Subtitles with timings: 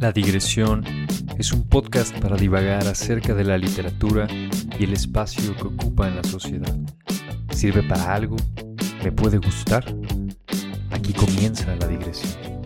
[0.00, 0.84] La digresión
[1.38, 6.16] es un podcast para divagar acerca de la literatura y el espacio que ocupa en
[6.16, 6.76] la sociedad.
[7.52, 8.36] ¿Sirve para algo?
[9.02, 9.86] ¿Me puede gustar?
[10.90, 12.60] Aquí comienza la digresión.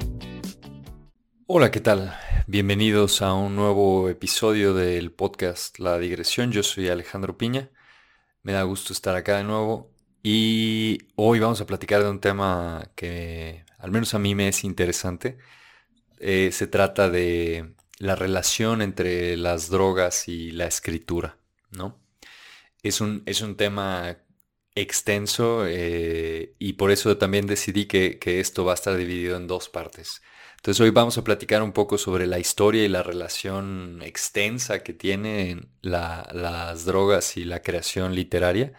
[1.47, 2.13] Hola, ¿qué tal?
[2.49, 6.51] Bienvenidos a un nuevo episodio del podcast La digresión.
[6.51, 7.71] Yo soy Alejandro Piña.
[8.43, 9.92] Me da gusto estar acá de nuevo
[10.23, 14.65] y hoy vamos a platicar de un tema que al menos a mí me es
[14.65, 15.39] interesante
[16.25, 21.37] eh, se trata de la relación entre las drogas y la escritura,
[21.73, 22.01] ¿no?
[22.83, 24.19] Es un, es un tema
[24.77, 29.69] extenso eh, y por eso también decidí que, esto va a estar dividido en dos
[29.69, 30.23] partes.
[30.57, 34.93] Entonces hoy vamos a platicar un poco sobre la historia y la relación extensa que
[34.93, 38.75] tienen las drogas y la creación literaria.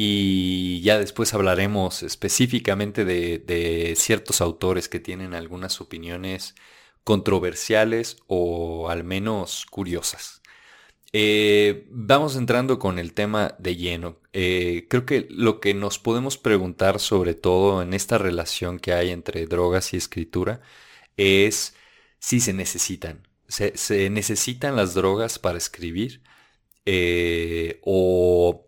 [0.00, 6.54] Y ya después hablaremos específicamente de, ciertos autores que tienen algunas opiniones
[7.02, 10.40] controversiales o al menos curiosas.
[11.12, 14.20] Eh, vamos entrando con el tema de lleno.
[14.32, 19.10] Eh, creo que lo que nos podemos preguntar sobre todo en esta relación que hay
[19.10, 20.60] entre drogas y escritura
[21.16, 21.74] es
[22.20, 23.26] si se necesitan.
[23.48, 26.22] ¿Se, necesitan las drogas para escribir?
[26.86, 28.67] Eh, ¿O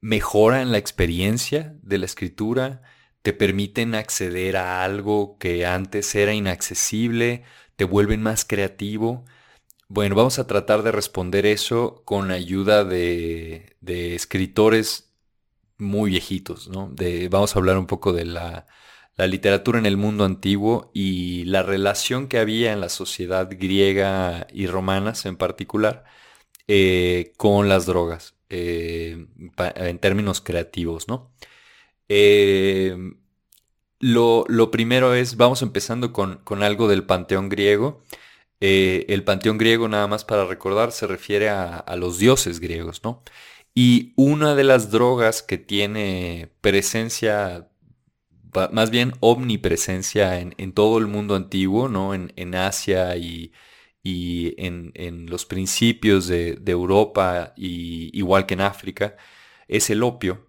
[0.00, 2.82] mejoran la experiencia de la escritura,
[3.22, 7.42] te permiten acceder a algo que antes era inaccesible,
[7.74, 9.24] te vuelven más creativo.
[9.88, 13.76] Bueno, vamos a tratar de responder eso con ayuda de,
[14.14, 15.12] escritores
[15.78, 16.94] muy viejitos, ¿no?
[17.30, 18.66] Vamos a hablar un poco de la,
[19.18, 24.66] literatura en el mundo antiguo y la relación que había en la sociedad griega y
[24.68, 26.04] romanas en particular
[26.68, 28.35] eh, con las drogas.
[28.48, 29.26] Eh,
[29.74, 31.32] en términos creativos, ¿no?
[32.08, 32.96] Eh,
[33.98, 38.02] lo, primero es, vamos empezando con, algo del panteón griego.
[38.60, 43.22] Eh, el panteón griego, nada más para recordar, se refiere a, los dioses griegos, ¿no?
[43.74, 47.68] Y una de las drogas que tiene presencia,
[48.72, 52.14] más bien omnipresencia en, todo el mundo antiguo, ¿no?
[52.14, 53.52] En, Asia y,
[54.58, 59.16] en, los principios de, Europa, y, igual que en África,
[59.68, 60.46] es el opio.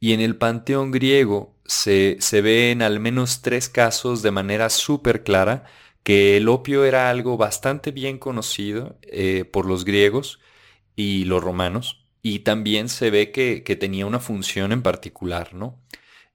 [0.00, 4.70] Y en el panteón griego se, se ve en al menos tres casos de manera
[4.70, 5.64] súper clara
[6.08, 10.40] que el opio era algo bastante bien conocido eh, por los griegos
[10.96, 12.06] y los romanos.
[12.22, 15.78] Y también se ve que, tenía una función en particular, ¿no?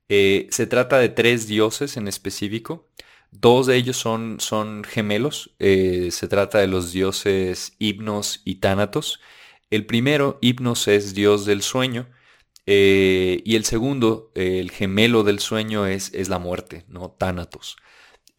[0.09, 2.87] Eh, se trata de tres dioses en específico.
[3.39, 5.55] Dos de ellos son, son gemelos.
[5.59, 9.19] Eh, se trata de los dioses Hipnos y Tánatos.
[9.69, 12.09] El primero, Hipnos, es dios del sueño.
[12.65, 17.11] Eh, y el segundo, el gemelo del sueño, es, es la muerte, ¿no?
[17.11, 17.77] Tánatos.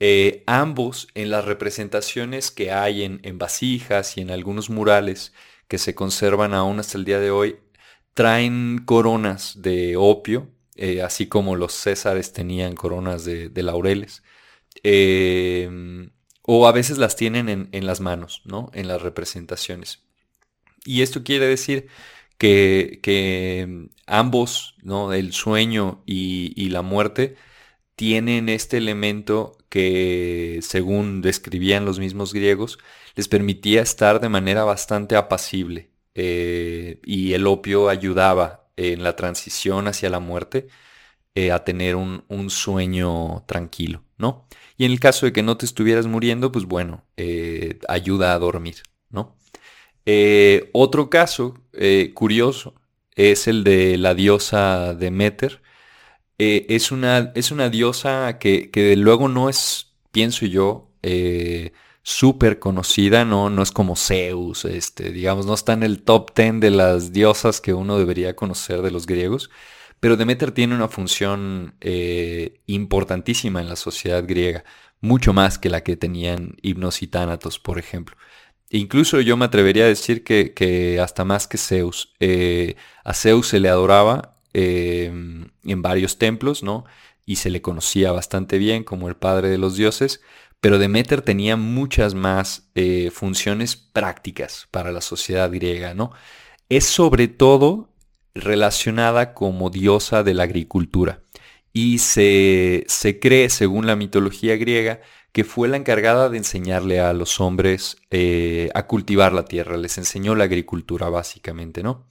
[0.01, 5.33] Eh, ambos en las representaciones que hay en, vasijas y en algunos murales
[5.69, 7.57] que se conservan aún hasta el día de hoy,
[8.13, 14.23] traen coronas de opio, eh, así como los césares tenían coronas de, laureles.
[16.43, 18.71] O a veces las tienen en, las manos, ¿no?
[18.75, 20.03] En las representaciones.
[20.85, 21.89] Y esto quiere decir
[22.39, 25.13] que, ambos, ¿no?
[25.13, 27.37] el sueño y, la muerte,
[27.97, 32.79] tienen este elemento que, según describían los mismos griegos,
[33.17, 35.91] les permitía estar de manera bastante apacible.
[36.15, 40.69] Eh, y el opio ayudaba en la transición hacia la muerte
[41.35, 44.47] eh, a tener un, sueño tranquilo, ¿no?
[44.77, 48.39] Y en el caso de que no te estuvieras muriendo, pues bueno, eh, ayuda a
[48.39, 49.37] dormir, ¿no?
[50.07, 52.75] Eh, otro caso eh, curioso
[53.15, 55.63] es el de la diosa Demeter.
[56.37, 60.91] Es, una, es, una, diosa que, que, luego no es, pienso yo,
[62.05, 63.51] súper conocida, ¿no?
[63.51, 67.61] no es como Zeus, este, digamos, no está en el top 10 de las diosas
[67.61, 69.51] que uno debería conocer de los griegos,
[70.05, 71.77] pero Demeter tiene una función
[72.67, 74.63] importantísima en la sociedad griega,
[75.01, 78.15] mucho más que la que tenían himnos y tánatos, por ejemplo.
[78.69, 82.13] Incluso yo me atrevería a decir que, hasta más que Zeus.
[82.21, 86.85] Eh, a Zeus se le adoraba em, en varios templos, ¿no?
[87.25, 90.21] Y se le conocía bastante bien como el padre de los dioses,
[90.61, 96.13] pero Demeter tenía muchas más eh, funciones prácticas para la sociedad griega, ¿no?
[96.69, 97.94] Es sobre todo
[98.35, 101.23] relacionada como diosa de la agricultura
[101.73, 105.01] y se, se cree, según la mitología griega,
[105.33, 109.99] que fue la encargada de enseñarle a los hombres eh, a cultivar la tierra, les
[109.99, 112.07] enseñó la agricultura básicamente, ¿no?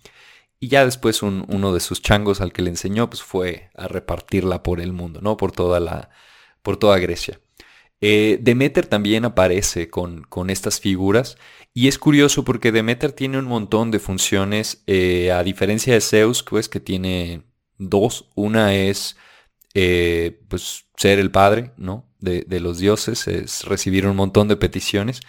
[0.59, 4.63] Y ya después uno de sus changos al que le enseñó pues fue a repartirla
[4.63, 5.37] por el mundo, ¿no?
[5.37, 6.09] Por toda, la,
[6.61, 7.39] por toda Grecia.
[8.01, 11.37] Eh, Demeter también aparece con, con, estas figuras
[11.73, 16.43] y es curioso porque Demeter tiene un montón de funciones, eh, a diferencia de Zeus,
[16.43, 17.43] pues que tiene
[17.77, 18.29] dos.
[18.35, 19.17] Una es
[19.73, 22.05] eh, pues ser el padre, ¿no?
[22.19, 25.21] De, los dioses, es recibir un montón de peticiones.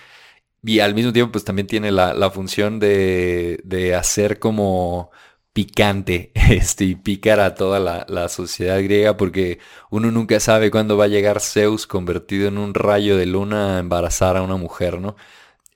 [0.62, 5.11] Y al mismo tiempo, pues también tiene la, función de, de, hacer como
[5.55, 9.61] picante este, y picar a toda la, sociedad griega porque
[9.91, 13.81] uno nunca sabe cuándo va a llegar Zeus convertido en un rayo de luna a
[13.81, 15.17] embarazar a una mujer, ¿no?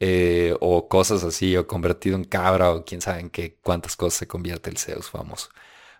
[0.00, 4.18] Eh, o cosas así, o convertido en cabra, o quién sabe en qué, cuántas cosas
[4.20, 5.48] se convierte el Zeus famoso.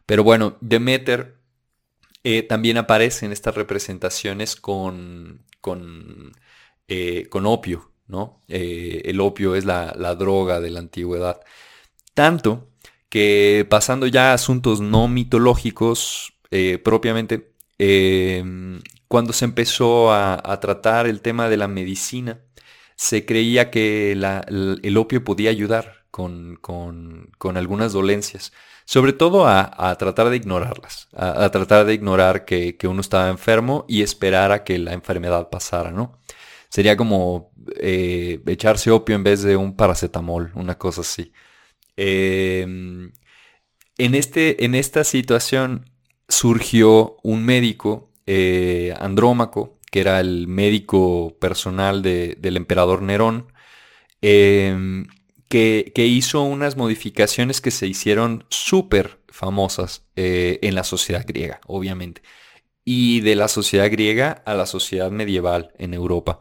[0.07, 1.37] Pero bueno, Demeter
[2.23, 6.33] eh, también aparece en estas representaciones con, con,
[6.87, 8.43] eh, con opio, ¿no?
[8.49, 11.41] el opio es la, la droga de la antigüedad.
[12.15, 12.69] Tanto
[13.09, 16.35] que pasando ya a asuntos no mitológicos
[16.85, 17.53] propiamente,
[19.09, 22.41] cuando se empezó a, tratar el tema de la medicina,
[22.99, 26.59] se creía que el, opio podía ayudar con,
[27.55, 28.53] algunas dolencias,
[28.85, 34.03] sobre todo a, tratar de ignorarlas, a, tratar de ignorar que, uno estaba enfermo y
[34.03, 36.19] esperar a que la enfermedad pasara, ¿no?
[36.71, 41.33] Sería como eh, echarse opio en vez de un paracetamol, una cosa así.
[41.97, 43.13] Em,
[43.97, 45.89] en, este, en esta situación
[46.29, 53.53] surgió un médico, eh, Andrómaco, que era el médico personal del emperador Nerón,
[54.23, 55.07] em,
[55.49, 62.23] que, hizo unas modificaciones que se hicieron súper famosas eh, en la sociedad griega, obviamente.
[62.85, 66.41] Y de la sociedad griega a la sociedad medieval en Europa.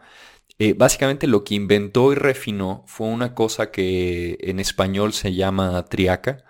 [0.59, 5.85] Eh, básicamente lo que inventó y refinó fue una cosa que en español se llama
[5.85, 6.45] triaca.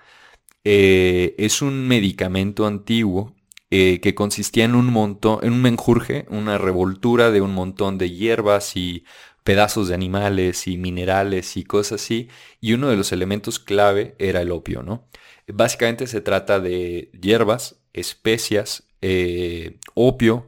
[0.63, 3.36] Eh, es un medicamento antiguo
[3.69, 8.11] eh, que consistía en un montón, en un menjurje, una revoltura de un montón de
[8.11, 9.05] hierbas y
[9.43, 12.29] pedazos de animales y minerales y cosas así.
[12.61, 15.07] Y uno de los elementos clave era el opio, ¿no?
[15.47, 18.83] Básicamente se trata de hierbas, especias,
[19.93, 20.47] opio,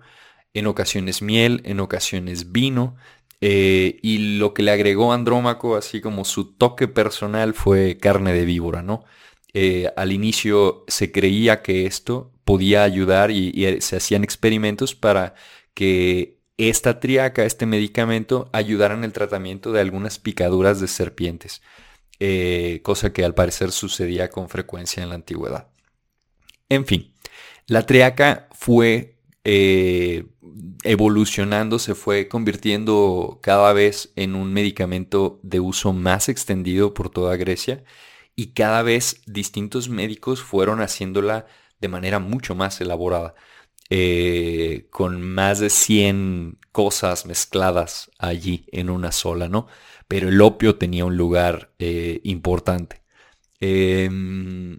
[0.53, 2.97] en ocasiones miel, en ocasiones vino,
[3.41, 8.45] eh, y lo que le agregó Andrómaco, así como su toque personal, fue carne de
[8.45, 9.05] víbora, ¿no?
[9.53, 15.35] Eh, al inicio se creía que esto podía ayudar y, se hacían experimentos para
[15.75, 21.61] que esta triaca, este medicamento, ayudara en el tratamiento de algunas picaduras de serpientes,
[22.19, 25.67] eh, cosa que al parecer sucedía con frecuencia en la antigüedad.
[26.69, 27.13] En fin,
[27.67, 29.19] la triaca fue
[30.83, 37.37] evolucionando, se fue convirtiendo cada vez en un medicamento de uso más extendido por toda
[37.37, 37.83] Grecia
[38.35, 41.45] y cada vez distintos médicos fueron haciéndola
[41.79, 43.35] de manera mucho más elaborada,
[43.89, 49.67] eh, con más de 100 cosas mezcladas allí en una sola, ¿no?
[50.07, 53.01] Pero el opio tenía un lugar eh, importante.
[53.59, 54.77] Em,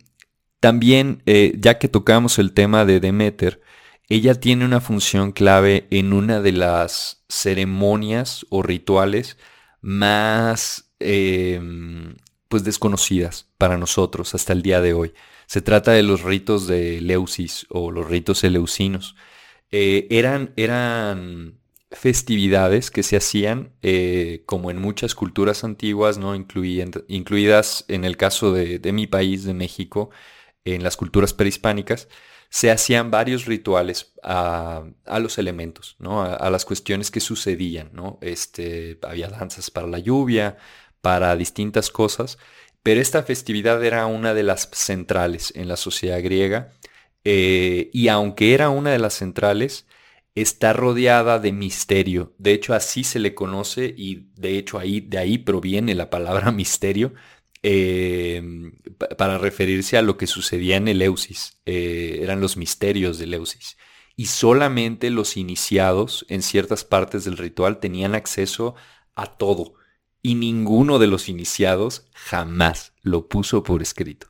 [0.60, 3.62] también, eh, ya que tocamos el tema de Demeter,
[4.08, 9.38] ella tiene una función clave en una de las ceremonias o rituales
[9.80, 12.16] más em,
[12.48, 15.14] pues desconocidas para nosotros hasta el día de hoy.
[15.50, 19.16] Se trata de los ritos de Leusis o los ritos eleusinos.
[19.72, 21.58] Eh, eran, eran
[21.90, 26.36] festividades que se hacían eh, como en muchas culturas antiguas, ¿no?
[26.36, 30.10] incluidas en el caso de, de mi país, de México,
[30.64, 32.06] en las culturas prehispánicas,
[32.48, 34.84] se hacían varios rituales a,
[35.18, 36.22] los elementos, ¿no?
[36.22, 38.18] A, las cuestiones que sucedían, ¿no?
[38.22, 40.58] Este, había danzas para la lluvia,
[41.00, 42.38] para distintas cosas,
[42.82, 46.72] pero esta festividad era una de las centrales en la sociedad griega
[47.24, 49.86] eh, y aunque era una de las centrales,
[50.34, 52.34] está rodeada de misterio.
[52.38, 56.50] De hecho, así se le conoce y de hecho ahí, de ahí proviene la palabra
[56.52, 57.12] misterio,
[57.62, 58.72] Em,
[59.18, 61.60] para referirse a lo que sucedía en Eleusis.
[61.66, 63.76] Eh, eran los misterios de Eleusis.
[64.16, 68.74] Y solamente los iniciados en ciertas partes del ritual tenían acceso
[69.14, 69.74] a todo.
[70.22, 74.26] Y ninguno de los iniciados jamás lo puso por escrito.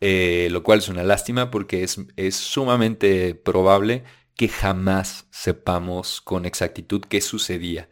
[0.00, 4.04] Eh, lo cual es una lástima porque es, es sumamente probable
[4.36, 7.88] que jamás sepamos con exactitud qué sucedía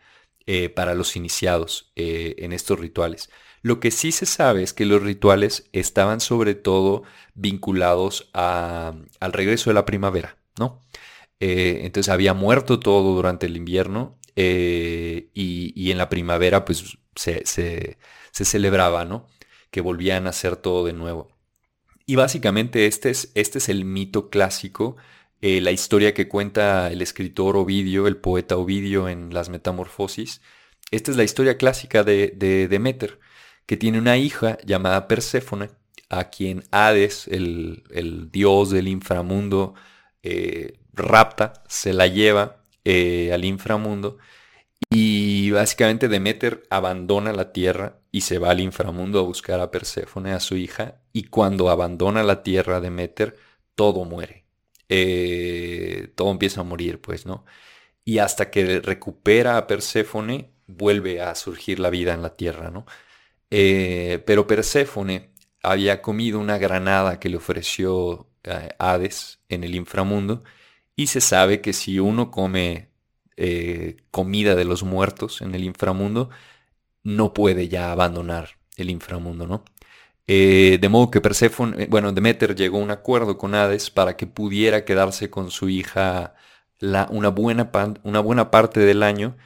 [0.47, 3.31] eh, para los iniciados en estos rituales.
[3.63, 7.03] Lo que sí se sabe es que los rituales estaban sobre todo
[7.35, 10.81] vinculados al regreso de la primavera, ¿no?
[11.41, 17.45] Eh, entonces había muerto todo durante el invierno eh, y, en la primavera pues se,
[18.33, 19.27] celebraba, ¿no?
[19.71, 21.29] Que volvían a hacer todo de nuevo.
[22.07, 24.97] Y básicamente este es, este es el mito clásico,
[25.43, 30.41] eh, la historia que cuenta el escritor Ovidio, el poeta Ovidio en las Metamorfosis.
[30.91, 33.21] Esta es la historia clásica de, de Demeter,
[33.67, 35.69] que tiene una hija llamada Perséfone,
[36.09, 37.85] a quien Hades, el,
[38.33, 39.75] dios del inframundo,
[40.23, 44.19] eh, rapta, se la lleva eh, al inframundo
[44.89, 50.33] y básicamente Demeter abandona la tierra y se va al inframundo a buscar a Perséfone,
[50.33, 53.37] a su hija, y cuando abandona la tierra Demeter,
[53.75, 54.47] todo muere.
[54.89, 57.45] Eh, todo empieza a morir, pues, ¿no?
[58.05, 62.87] Y hasta que recupera a Perséfone, vuelve a surgir la vida en la tierra, ¿no?
[63.51, 65.33] Eh, pero Perséfone
[65.63, 68.29] había comido una granada que le ofreció
[68.79, 70.43] Hades en el inframundo,
[71.01, 72.91] y se sabe que si uno come
[73.39, 76.29] eh, comida de los muertos en el inframundo,
[77.03, 79.65] no puede ya abandonar el inframundo, ¿no?
[80.27, 84.19] Eh, de modo que Perséfone, eh, bueno, Demeter llegó a un acuerdo con Hades para
[84.19, 86.35] que pudiera quedarse con su hija
[86.81, 87.71] la, una, buena
[88.03, 89.39] una buena parte del año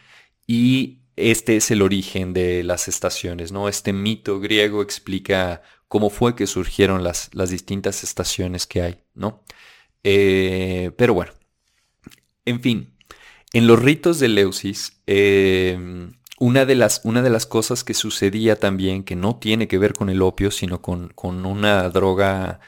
[0.49, 3.69] y este es el origen de las estaciones, ¿no?
[3.69, 9.45] Este mito griego explica cómo fue que surgieron las, las distintas estaciones que hay, ¿no?
[10.03, 11.33] pero bueno,
[12.45, 12.95] en fin,
[13.53, 18.59] en los ritos de Leusis, em, una, de las, una, de las, cosas que sucedía
[18.59, 21.13] también, que no tiene que ver con el opio, sino con,
[21.47, 22.61] una droga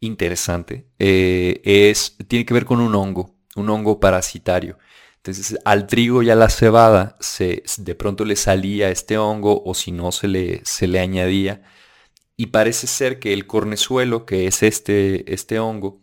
[0.00, 4.78] interesante, eh, es, tiene que ver con un hongo, un hongo parasitario.
[5.16, 9.74] Entonces al trigo y a la cebada se, de pronto le salía este hongo o
[9.74, 11.62] si no se le, se le añadía.
[12.36, 16.00] Y parece ser que el cornezuelo, que es este, este hongo,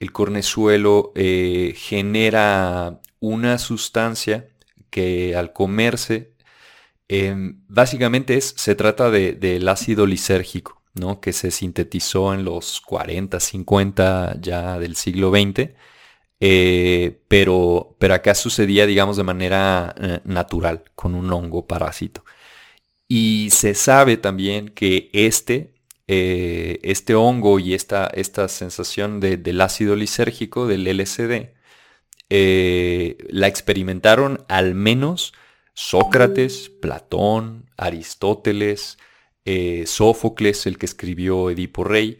[0.00, 4.48] el cornezuelo eh, genera una sustancia
[4.90, 6.32] que al comerse,
[7.08, 11.20] em, básicamente es, se trata del ácido lisérgico, ¿no?
[11.20, 15.70] que se sintetizó en los 40, 50 ya del siglo XX,
[16.40, 22.24] eh, pero, pero acá sucedía, digamos, de manera eh, natural, con un hongo parásito.
[23.08, 25.74] Y se sabe también que este,
[26.08, 31.50] eh, este hongo y esta, esta sensación del ácido lisérgico, del LSD,
[32.30, 35.32] eh, la experimentaron al menos
[35.74, 38.98] Sócrates, Platón, Aristóteles,
[39.44, 42.18] eh, Sófocles, el que escribió Edipo Rey,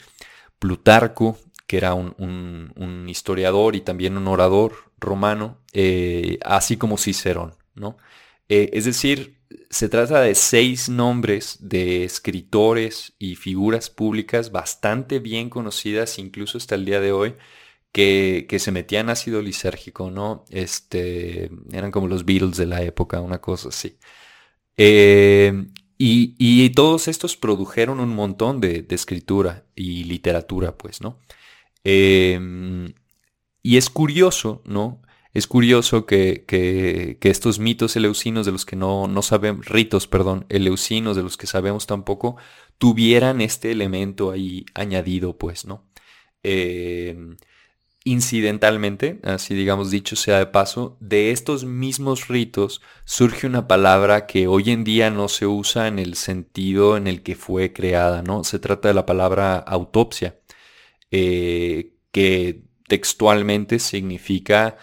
[0.58, 5.58] Plutarco, que era un, historiador y también un orador romano,
[6.44, 7.96] así como Cicerón, ¿no?
[8.48, 9.35] es decir,
[9.70, 16.74] se trata de seis nombres de escritores y figuras públicas bastante bien conocidas incluso hasta
[16.74, 17.34] el día de hoy,
[17.92, 20.44] que, se metían ácido lisérgico, ¿no?
[20.50, 23.98] Este, eran como los Beatles de la época, una cosa así.
[24.76, 25.66] Eh,
[25.98, 31.18] y, todos estos produjeron un montón de, escritura y literatura, pues, ¿no?
[31.84, 32.92] Em,
[33.62, 35.00] y es curioso, ¿no?
[35.36, 41.14] Es curioso que, estos mitos eleusinos de los que no, no sabemos, ritos, perdón, eleusinos
[41.14, 42.36] de los que sabemos tampoco,
[42.78, 45.84] tuvieran este elemento ahí añadido, pues, ¿no?
[46.42, 47.36] Eh,
[48.04, 54.46] Incidentalmente, así digamos dicho sea de paso, de estos mismos ritos surge una palabra que
[54.46, 58.42] hoy en día no se usa en el sentido en el que fue creada, ¿no?
[58.44, 60.38] Se trata de la palabra autopsia,
[61.10, 64.78] eh, que textualmente significa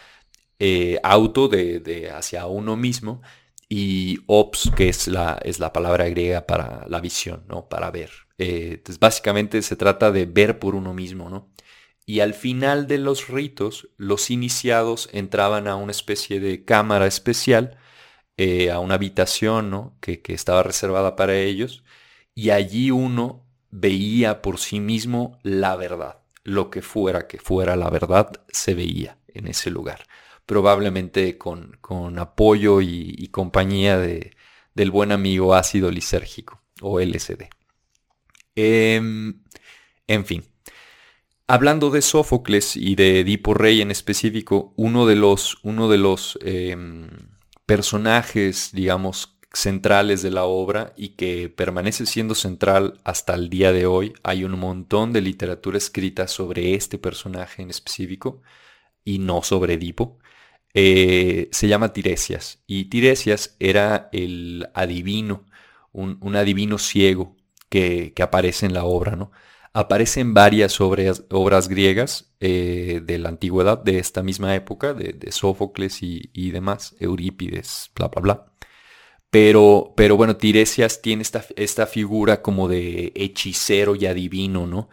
[0.66, 3.22] eh, auto de, hacia uno mismo
[3.68, 7.68] y ops, que es la, es la palabra griega para la visión, ¿no?
[7.68, 8.12] Para ver.
[8.38, 11.54] Eh, básicamente se trata de ver por uno mismo, ¿no?
[12.06, 17.78] y al final de los ritos los iniciados entraban a una especie de cámara especial,
[18.38, 19.98] eh, a una habitación ¿no?
[20.02, 21.84] que, estaba reservada para ellos,
[22.36, 26.20] y allí uno veía por sí mismo la verdad.
[26.44, 30.06] Lo que fuera que fuera la verdad se veía en ese lugar,
[30.46, 34.36] probablemente con, con apoyo y, compañía de,
[34.76, 37.50] del buen amigo ácido lisérgico o LSD.
[38.56, 39.42] Em,
[40.08, 40.44] en fin,
[41.46, 46.40] Hablando de Sófocles y de Edipo Rey en específico, uno de los, uno de los
[46.42, 47.10] em,
[47.66, 53.86] personajes, digamos, centrales de la obra y que permanece siendo central hasta el día de
[53.86, 58.42] hoy, hay un montón de literatura escrita sobre este personaje en específico
[59.04, 60.20] y no sobre Edipo,
[60.74, 62.64] eh, se llama Tiresias.
[62.68, 65.46] Y Tiresias era el adivino,
[65.92, 67.36] un, adivino ciego
[67.70, 69.32] que, que aparece en la obra, ¿no?
[69.76, 76.52] Aparecen varias obras, griegas eh, de la antigüedad, de esta misma época, de, Sófocles y,
[76.52, 78.46] demás, Eurípides, bla, bla, bla.
[79.32, 84.90] Pero, pero bueno, Tiresias tiene esta, esta figura como de hechicero y adivino, ¿no?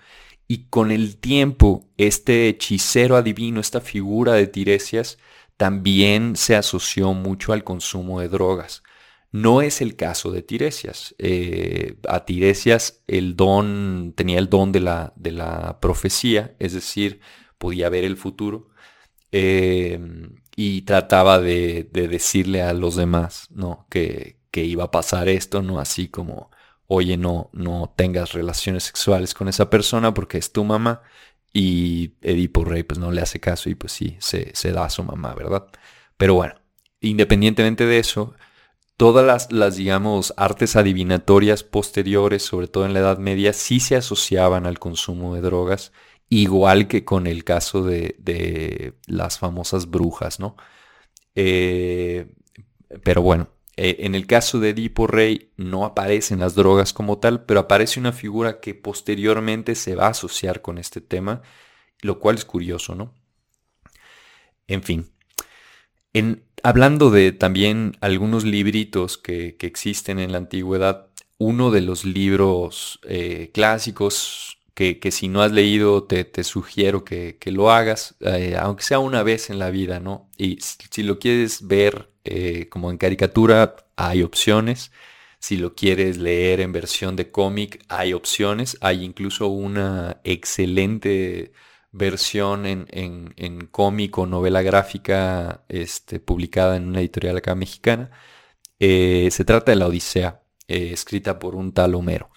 [0.48, 5.18] Y con el tiempo, este hechicero adivino, esta figura de Tiresias,
[5.60, 8.82] también se asoció mucho al consumo de drogas.
[9.30, 11.14] No es el caso de Tiresias.
[11.18, 17.20] Eh, a Tiresias el don, tenía el don de la, de la profecía, es decir,
[17.58, 18.70] podía ver el futuro
[19.32, 20.00] eh,
[20.56, 23.86] y trataba de, decirle a los demás ¿no?
[23.90, 26.50] que, que, iba a pasar esto, no así como,
[26.86, 31.02] oye, no, no tengas relaciones sexuales con esa persona porque es tu mamá.
[31.52, 34.90] Y Edipo Rey pues no le hace caso y pues sí, se, se da a
[34.90, 35.66] su mamá, ¿verdad?
[36.16, 36.54] Pero bueno,
[37.00, 38.34] independientemente de eso,
[39.00, 43.96] todas las, las, digamos, artes adivinatorias posteriores, sobre todo en la Edad Media, sí se
[43.96, 45.92] asociaban al consumo de drogas,
[46.28, 50.56] igual que con el caso de, las famosas brujas, ¿no?
[51.34, 52.34] Eh,
[53.02, 53.48] pero bueno,
[53.82, 57.98] eh, en el caso de Edipo Rey no aparecen las drogas como tal, pero aparece
[57.98, 61.40] una figura que posteriormente se va a asociar con este tema,
[62.02, 63.14] lo cual es curioso, ¿no?
[64.66, 65.10] En fin,
[66.12, 71.08] en, hablando de también algunos libritos que, existen en la antigüedad,
[71.38, 77.70] uno de los libros eh, clásicos que, si no has leído te, sugiero que, lo
[77.70, 80.28] hagas, eh, aunque sea una vez en la vida, ¿no?
[80.36, 84.92] Y si, lo quieres ver eh, como en caricatura, hay opciones.
[85.38, 88.76] Si lo quieres leer en versión de cómic, hay opciones.
[88.80, 91.52] Hay incluso una excelente
[91.92, 98.10] versión en, cómic o novela gráfica este, publicada en una editorial acá mexicana.
[98.78, 102.30] Eh, se trata de la Odisea, eh, escrita por un tal Homero.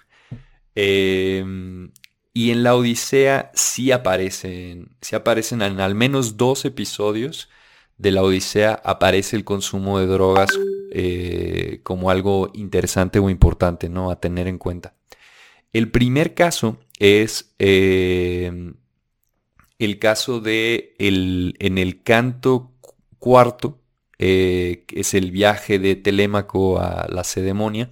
[0.75, 1.91] Em,
[2.33, 7.49] y en la Odisea sí aparecen, sí aparecen en al menos dos episodios
[7.97, 10.49] de la Odisea aparece el consumo de drogas
[10.91, 14.11] eh, como algo interesante o importante ¿no?
[14.11, 14.95] a tener en cuenta.
[15.71, 18.75] El primer caso es em,
[19.79, 22.71] el caso de el, en el canto
[23.17, 23.79] cuarto,
[24.19, 27.91] eh, que es el viaje de Telémaco a la Cedemonia.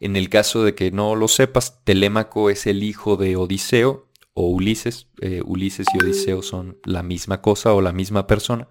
[0.00, 4.48] En el caso de que no lo sepas, Telémaco es el hijo de Odiseo o
[4.48, 5.06] Ulises.
[5.20, 8.68] Eh, Ulises y Odiseo son la misma cosa o la misma persona.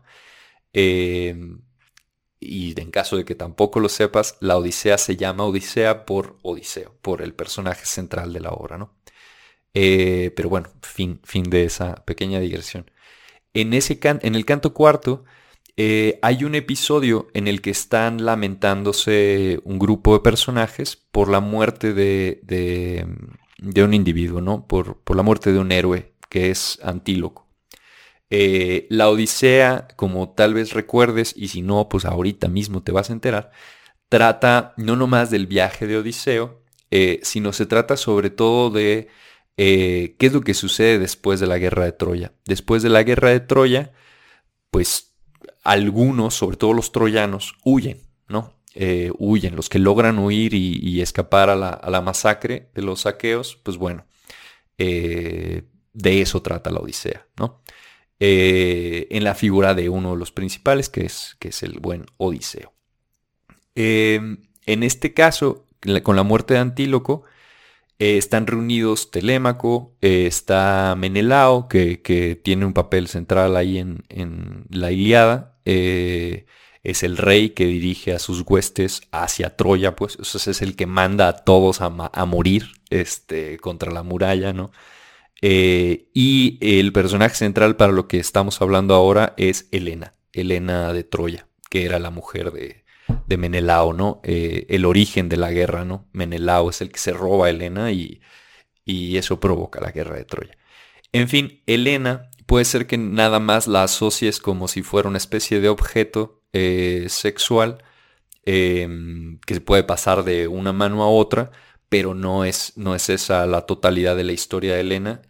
[0.74, 1.62] Em,
[2.40, 6.96] y en caso de que tampoco lo sepas, la Odisea se llama Odisea por Odiseo,
[7.02, 8.96] por el personaje central de la obra, ¿no?
[9.74, 12.92] Eh, pero bueno, fin, fin de esa pequeña digresión.
[13.54, 15.26] En, ese en el canto cuarto
[15.78, 21.40] eh, hay un episodio en el que están lamentándose un grupo de personajes por la
[21.40, 23.08] muerte de,
[23.84, 24.68] un individuo, ¿no?
[24.68, 27.48] Por, la muerte de un héroe que es Antíloco.
[28.32, 33.12] Eh, la Odisea, como tal vez recuerdes, y si no, pues ahorita mismo te vas
[33.12, 33.52] a enterar,
[34.10, 36.62] trata no nomás del viaje de Odiseo,
[37.22, 39.10] sino se trata sobre todo de
[39.58, 42.34] eh, ¿qué es lo que sucede después de la guerra de Troya?
[42.46, 43.92] Después de la guerra de Troya,
[44.72, 45.14] pues
[45.64, 48.56] algunos, sobre todo los troyanos, huyen, ¿no?
[48.74, 53.78] Eh, huyen, los que logran huir y, escapar a la, masacre de los saqueos, pues
[53.78, 54.06] bueno,
[54.78, 55.64] eh,
[55.94, 57.62] de eso trata la Odisea, ¿no?
[58.24, 62.74] En la figura de uno de los principales, que es, que es el buen Odiseo.
[63.76, 65.68] en este caso,
[66.04, 67.24] con la muerte de Antíloco,
[68.02, 74.92] eh, están reunidos Telémaco, eh, está Menelao, que, tiene un papel central ahí en, la
[74.92, 75.60] Iliada.
[75.66, 76.48] Eh,
[76.82, 81.28] es el rey que dirige a sus huestes hacia Troya, pues es el que manda
[81.28, 81.90] a todos a,
[82.26, 84.72] morir este, contra la muralla, ¿no?
[85.42, 91.48] Y el personaje central para lo que estamos hablando ahora es Helena, Helena de Troya,
[91.70, 92.82] que era la mujer de,
[93.28, 94.22] de Menelao, ¿no?
[94.24, 96.08] Eh, el origen de la guerra, ¿no?
[96.14, 98.22] Menelao es el que se roba a Helena y,
[98.86, 100.58] y eso provoca la guerra de Troya.
[101.12, 105.60] En fin, Helena puede ser que nada más la asocies como si fuera una especie
[105.60, 107.84] de objeto eh, sexual
[108.46, 111.52] em, que se puede pasar de una mano a otra,
[111.90, 115.22] pero no es, no es esa la totalidad de la historia de Helena.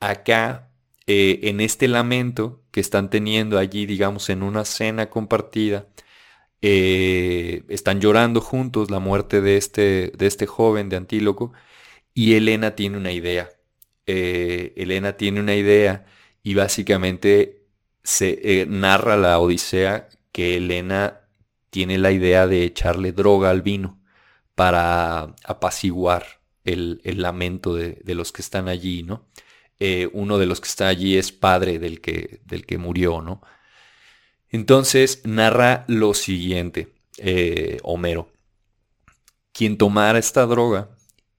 [0.00, 0.70] Acá,
[1.06, 5.88] eh, en este lamento que están teniendo allí, digamos, en una cena compartida,
[6.62, 11.52] eh, están llorando juntos la muerte de este, de este joven, de Antíloco,
[12.14, 13.50] y Elena tiene una idea.
[14.06, 16.06] Eh, Elena tiene una idea
[16.42, 17.66] y básicamente
[18.02, 21.22] se narra la Odisea que Elena
[21.70, 24.00] tiene la idea de echarle droga al vino
[24.54, 29.26] para apaciguar el, lamento de, los que están allí, ¿no?
[30.12, 33.42] Uno de los que está allí es padre del que, del que murió, ¿no?
[34.48, 38.30] Entonces narra lo siguiente, eh, Homero.
[39.52, 40.90] Quien tomara esta droga,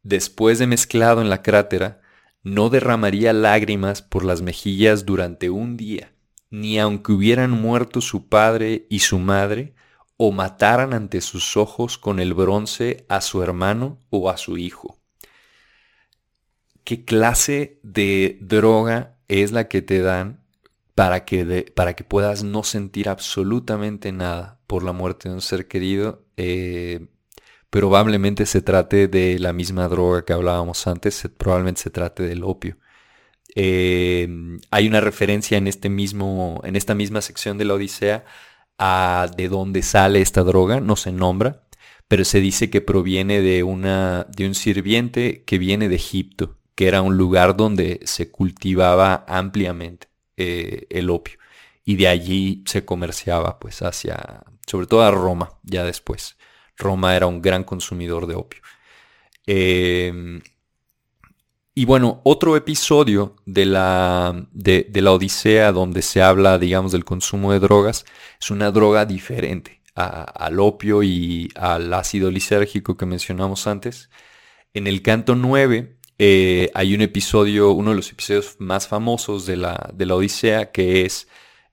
[0.03, 2.01] después de mezclado en la crátera,
[2.43, 6.13] no derramaría lágrimas por las mejillas durante un día,
[6.49, 9.73] ni aunque hubieran muerto su padre y su madre,
[10.17, 14.96] o mataran ante sus ojos con el bronce a su hermano o a su hijo.
[16.87, 20.39] ¿Qué clase de droga es la que te dan
[20.95, 25.67] para que, para que puedas no sentir absolutamente nada por la muerte de un ser
[25.67, 26.23] querido?
[26.37, 27.07] Eh,
[27.69, 32.77] probablemente se trate de la misma droga que hablábamos antes, probablemente se trate del opio.
[33.53, 34.29] Eh,
[34.71, 38.23] hay una referencia en, este mismo, en esta misma sección de la Odisea
[38.77, 41.67] a de dónde sale esta droga, no se nombra,
[42.07, 46.87] pero se dice que proviene de, una, de un sirviente que viene de Egipto, que
[46.87, 51.39] era un lugar donde se cultivaba ampliamente eh, el opio.
[51.83, 56.37] Y de allí se comerciaba pues hacia, sobre todo a Roma, ya después.
[56.77, 58.61] Roma era un gran consumidor de opio.
[59.47, 60.39] Em,
[61.73, 67.53] y bueno, otro episodio de la, de, la Odisea donde se habla, digamos, del consumo
[67.53, 68.05] de drogas,
[68.39, 74.11] es una droga diferente al opio y al ácido lisérgico que mencionamos antes.
[74.75, 79.57] En el canto 9 eh, hay un episodio, uno de los episodios más famosos de
[79.57, 81.27] la, de la Odisea, que es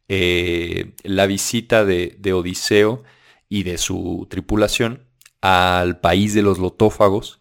[0.09, 3.05] eh, la visita de, de Odiseo
[3.49, 5.07] y de su tripulación
[5.41, 7.39] al país de los lotófagos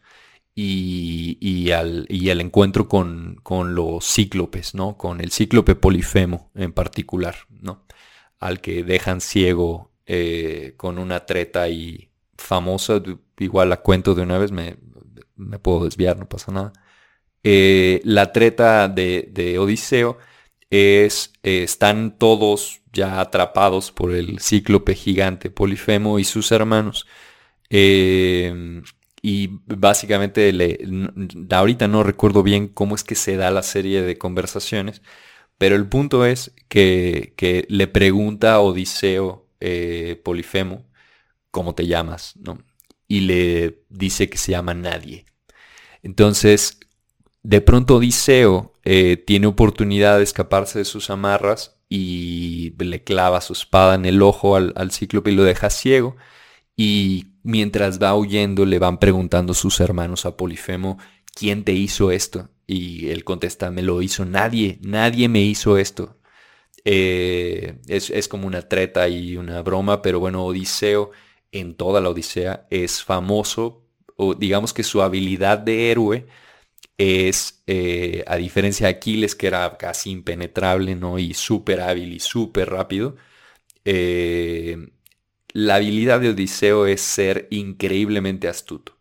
[0.56, 3.40] y, al, encuentro con,
[3.76, 4.98] los cíclopes, ¿no?
[4.98, 7.86] Con el cíclope polifemo en particular, ¿no?
[8.40, 13.02] Al que dejan ciego eh, con una treta y famosa,
[13.40, 14.78] igual la cuento de una vez, me,
[15.60, 16.74] puedo desviar, no pasa nada.
[17.44, 20.18] Eh, la treta de, Odiseo
[20.70, 27.08] es, eh, están todos ya atrapados por el cíclope gigante Polifemo y sus hermanos.
[27.70, 28.82] Eh,
[29.26, 30.54] y básicamente,
[31.50, 35.02] ahorita no recuerdo bien cómo es que se da la serie de conversaciones,
[35.58, 37.34] pero el punto es que,
[37.70, 40.86] le pregunta a Odiseo eh, Polifemo,
[41.52, 42.36] ¿cómo te llamas?
[42.38, 42.60] ¿no?
[43.08, 45.26] Y le dice que se llama nadie.
[46.04, 46.80] Entonces,
[47.44, 53.54] de pronto Odiseo eh, tiene oportunidad de escaparse de sus amarras y le clava su
[53.54, 56.16] espada en el ojo al, al cíclope y lo deja ciego.
[56.76, 60.98] Y mientras va huyendo le van preguntando sus hermanos a Polifemo,
[61.36, 62.50] ¿quién te hizo esto?
[62.66, 66.18] Y él contesta, me lo hizo nadie, nadie me hizo esto.
[66.86, 71.12] Eh, es, como una treta y una broma, pero bueno, Odiseo
[71.52, 73.86] en toda la Odisea es famoso,
[74.18, 76.28] o digamos que su habilidad de héroe
[76.98, 81.20] es, eh, a diferencia de Aquiles, que era casi impenetrable, ¿no?
[81.20, 83.16] Y súper hábil y súper rápido,
[83.86, 84.78] eh,
[85.54, 88.98] la habilidad de Odiseo es ser increíblemente astuto.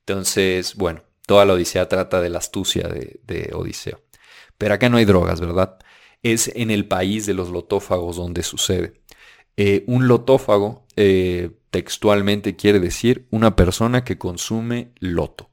[0.00, 4.00] Entonces, bueno, toda la Odisea trata de la astucia de, Odiseo.
[4.58, 5.78] Pero acá no hay drogas, ¿verdad?
[6.22, 8.94] Es en el país de los lotófagos donde sucede.
[9.56, 10.86] Eh, un lotófago
[11.70, 15.50] textualmente quiere decir una persona que consume loto.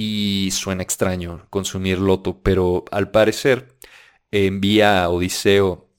[0.00, 3.76] Y suena extraño consumir loto, pero al parecer
[4.30, 5.90] envía a Odiseo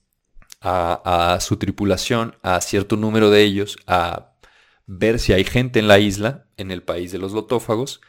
[0.62, 4.38] a, su tripulación, a cierto número de ellos, a
[4.86, 8.00] ver si hay gente en la isla, en el país de los lotófagos,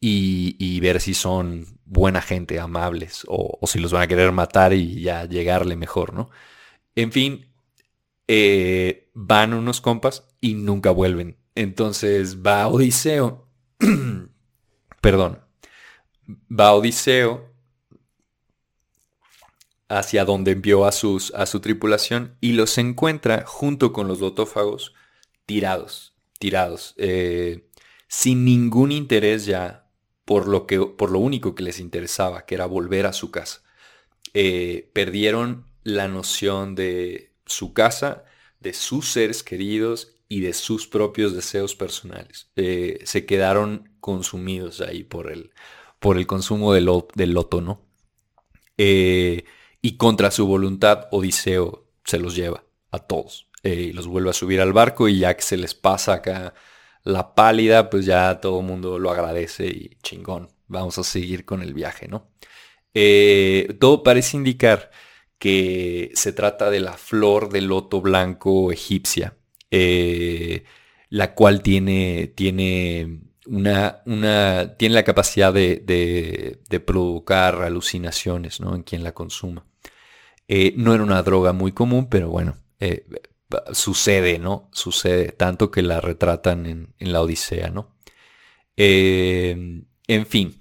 [0.00, 5.02] y, ver si son buena gente, amables, o, si los van a querer matar y
[5.02, 6.30] ya llegarle mejor, ¿no?
[6.94, 7.48] En fin,
[8.28, 11.38] eh, van unos compas y nunca vuelven.
[11.56, 13.48] Entonces va Odiseo,
[15.04, 15.38] perdón,
[16.50, 17.52] va Odiseo
[19.90, 24.94] hacia donde envió a, sus, a su tripulación y los encuentra junto con los lotófagos
[25.44, 27.68] tirados, tirados, eh,
[28.08, 29.90] sin ningún interés ya
[30.24, 33.62] por lo, que, por lo único que les interesaba, que era volver a su casa.
[34.32, 38.24] Eh, perdieron la noción de su casa,
[38.58, 42.50] de sus seres queridos y de sus propios deseos personales.
[42.56, 45.52] Eh, se quedaron consumidos ahí por el,
[46.00, 47.82] por el consumo del, loto, ¿no?
[48.76, 54.32] y contra su voluntad Odiseo se los lleva a todos eh, y los vuelve a
[54.32, 56.52] subir al barco y ya que se les pasa acá
[57.04, 61.62] la pálida, pues ya todo el mundo lo agradece y chingón, vamos a seguir con
[61.62, 62.28] el viaje, ¿no?
[62.92, 64.90] Eh, todo parece indicar
[65.38, 69.36] que se trata de la flor del loto blanco egipcia,
[69.76, 70.62] eh,
[71.10, 78.76] la cual tiene, tiene una, una, tiene la capacidad de, de, provocar alucinaciones ¿no?
[78.76, 79.66] en quien la consuma.
[80.46, 83.04] Eh, no era una droga muy común, pero bueno, eh,
[83.72, 84.68] sucede, ¿no?
[84.72, 87.96] Sucede, tanto que la retratan en, la Odisea, ¿no?
[88.76, 89.86] En
[90.28, 90.56] fin.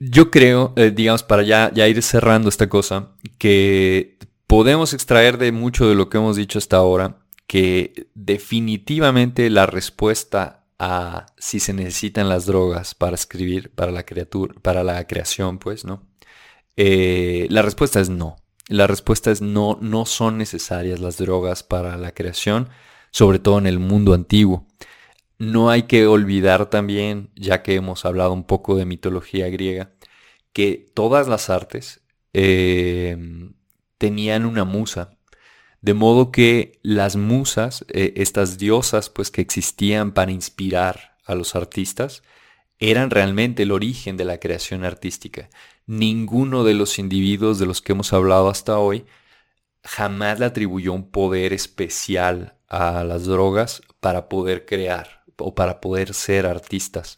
[0.00, 4.16] Yo creo, digamos, para ya, ya ir cerrando esta cosa, que
[4.46, 10.64] podemos extraer de mucho de lo que hemos dicho hasta ahora que definitivamente la respuesta
[10.78, 16.02] a si se necesitan las drogas para escribir, para la creación, pues, ¿no?
[16.76, 18.36] Eh, la respuesta es no.
[18.68, 22.68] La respuesta es no, no son necesarias las drogas para la creación,
[23.10, 24.66] sobre todo en el mundo antiguo.
[25.38, 29.92] No hay que olvidar también, ya que hemos hablado un poco de mitología griega,
[30.52, 33.16] que todas las artes eh,
[33.98, 35.16] tenían una musa.
[35.80, 41.54] De modo que las musas, eh, estas diosas pues que existían para inspirar a los
[41.54, 42.22] artistas,
[42.78, 45.48] eran realmente el origen de la creación artística.
[45.86, 49.06] Ninguno de los individuos de los que hemos hablado hasta hoy
[49.82, 56.12] jamás le atribuyó un poder especial a las drogas para poder crear o para poder
[56.14, 57.16] ser artistas.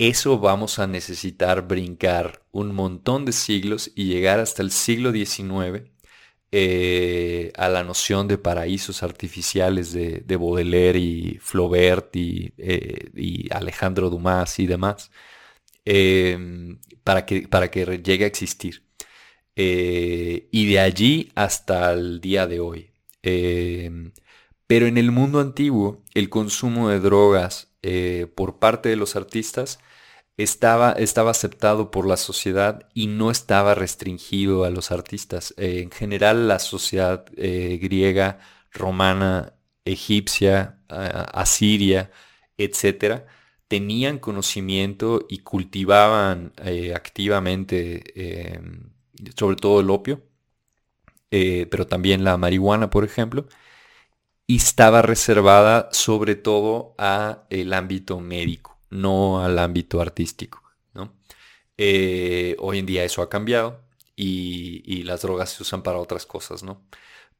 [0.00, 5.90] Eso vamos a necesitar brincar un montón de siglos y llegar hasta el siglo XIX
[6.52, 14.58] eh, a la noción de paraísos artificiales de, Baudelaire y Flaubert eh, y, Alejandro Dumas
[14.58, 15.10] y demás,
[15.84, 18.84] em, para, que, para que llegue a existir.
[19.54, 22.92] Eh, y de allí hasta el día de hoy.
[23.22, 24.12] Em,
[24.66, 27.68] pero en el mundo antiguo, el consumo de drogas
[28.34, 29.78] por parte de los artistas
[30.42, 35.54] estaba, estaba aceptado por la sociedad y no estaba restringido a los artistas.
[35.56, 38.40] Eh, en general, la sociedad eh, griega,
[38.72, 42.10] romana, egipcia, asiria,
[42.58, 43.26] etcétera,
[43.68, 48.92] tenían conocimiento y cultivaban eh, activamente, em,
[49.36, 50.22] sobre todo el opio,
[51.30, 53.46] pero también la marihuana, por ejemplo,
[54.46, 60.62] y estaba reservada sobre todo a el ámbito médico no al ámbito artístico.
[60.94, 61.14] ¿no?
[61.78, 63.80] Eh, hoy en día eso ha cambiado
[64.16, 66.82] y, las drogas se usan para otras cosas, ¿no?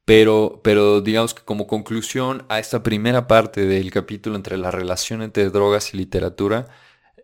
[0.04, 5.22] Pero, pero digamos que como conclusión a esta primera parte del capítulo entre la relación
[5.22, 6.68] entre drogas y literatura,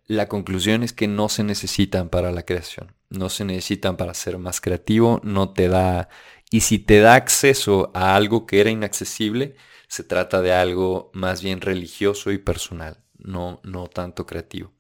[0.07, 4.39] la conclusión es que no se necesitan para la creación, no se necesitan para ser
[4.39, 6.09] más creativo, no te da...
[6.51, 9.57] Y si te da acceso a algo que era inaccesible,
[9.89, 14.73] se trata de algo más bien religioso y personal no, no tanto creativo.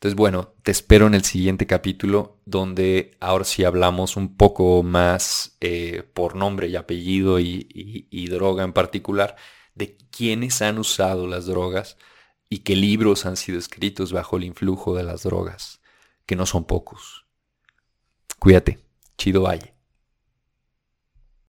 [0.00, 5.58] Entonces, bueno, te espero en el siguiente capítulo donde ahora sí hablamos un poco más
[5.60, 9.36] eh, por nombre y apellido y, droga en particular
[9.74, 11.98] de quiénes han usado las drogas
[12.48, 15.82] y qué libros han sido escritos bajo el influjo de las drogas,
[16.24, 17.26] que no son pocos.
[18.38, 18.78] Cuídate,
[19.18, 19.79] chido valle.